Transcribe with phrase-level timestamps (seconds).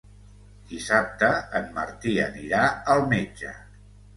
[0.69, 1.29] Dissabte
[1.61, 2.65] en Martí anirà
[2.95, 3.57] al metge.